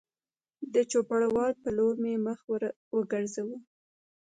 [0.73, 2.63] د چوپړوال په لور مې مخ ور
[2.97, 3.57] وګرځاوه